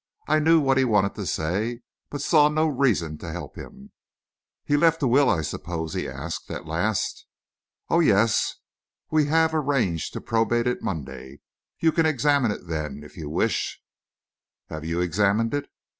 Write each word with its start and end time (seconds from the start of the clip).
I 0.27 0.39
knew 0.39 0.59
what 0.59 0.79
he 0.79 0.83
wanted 0.83 1.13
to 1.13 1.27
say, 1.27 1.81
but 2.09 2.23
saw 2.23 2.49
no 2.49 2.65
reason 2.67 3.19
to 3.19 3.31
help 3.31 3.55
him. 3.55 3.91
"He 4.65 4.75
left 4.75 5.03
a 5.03 5.07
will, 5.07 5.29
I 5.29 5.41
suppose?" 5.43 5.93
he 5.93 6.07
asked, 6.09 6.49
at 6.49 6.65
last. 6.65 7.27
"Oh, 7.87 7.99
yes; 7.99 8.55
we 9.11 9.25
have 9.27 9.53
arranged 9.53 10.13
to 10.13 10.19
probate 10.21 10.65
it 10.65 10.81
Monday. 10.81 11.41
You 11.77 11.91
can 11.91 12.07
examine 12.07 12.49
it 12.49 12.65
then, 12.65 13.03
if 13.03 13.15
you 13.15 13.29
wish." 13.29 13.79
"Have 14.69 14.83
you 14.83 15.01
examined 15.01 15.53
it?" 15.53 15.69